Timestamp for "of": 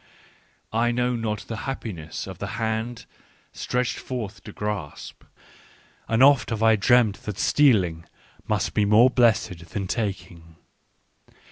2.25-2.39